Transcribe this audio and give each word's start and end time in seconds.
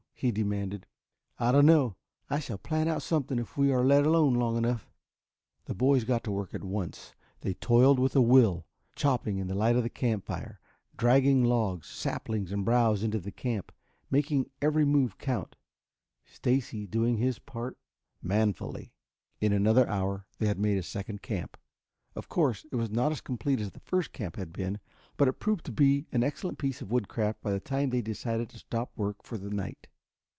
he 0.21 0.31
demanded. 0.31 0.85
"I 1.39 1.51
don't 1.51 1.65
know. 1.65 1.95
I 2.29 2.37
shall 2.37 2.59
plan 2.59 2.87
out 2.87 3.01
something 3.01 3.39
if 3.39 3.57
we 3.57 3.71
are 3.71 3.83
let 3.83 4.05
alone 4.05 4.35
long 4.35 4.55
enough." 4.55 4.87
The 5.65 5.73
boys 5.73 6.03
got 6.03 6.23
to 6.25 6.31
work 6.31 6.53
at 6.53 6.63
once. 6.63 7.15
They 7.39 7.55
toiled 7.55 7.97
with 7.97 8.15
a 8.15 8.21
will, 8.21 8.67
chopping 8.95 9.39
in 9.39 9.47
the 9.47 9.55
light 9.55 9.75
of 9.75 9.81
the 9.81 9.89
campfire, 9.89 10.59
dragging 10.95 11.43
logs, 11.43 11.87
saplings 11.87 12.51
and 12.51 12.63
browse 12.63 13.01
into 13.01 13.17
the 13.17 13.31
camp, 13.31 13.71
making 14.11 14.51
every 14.61 14.85
move 14.85 15.17
count, 15.17 15.55
Stacy 16.23 16.85
doing 16.85 17.17
his 17.17 17.39
part 17.39 17.79
manfully. 18.21 18.93
In 19.39 19.51
another 19.51 19.89
hour 19.89 20.27
they 20.37 20.45
had 20.45 20.59
made 20.59 20.77
a 20.77 20.83
second 20.83 21.23
camp. 21.23 21.57
Of 22.15 22.29
course, 22.29 22.63
it 22.71 22.75
was 22.75 22.91
not 22.91 23.11
as 23.11 23.21
complete 23.21 23.59
as 23.59 23.71
the 23.71 23.79
first 23.79 24.13
camp 24.13 24.35
had 24.35 24.53
been, 24.53 24.79
but 25.17 25.27
it 25.27 25.39
proved 25.39 25.65
to 25.65 25.71
be 25.71 26.05
an 26.11 26.23
excellent 26.23 26.59
piece 26.59 26.79
of 26.79 26.91
woodcraft 26.91 27.41
by 27.41 27.49
the 27.51 27.59
time 27.59 27.89
they 27.89 28.03
decided 28.03 28.49
to 28.49 28.59
stop 28.59 28.91
work 28.95 29.23
for 29.23 29.39
the 29.39 29.49
night. 29.49 29.87